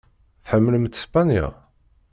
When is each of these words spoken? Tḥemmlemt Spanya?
Tḥemmlemt 0.43 0.99
Spanya? 1.03 1.45